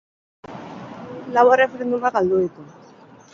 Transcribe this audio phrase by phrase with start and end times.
[1.37, 2.67] Lau erreferendumak galdu ditu.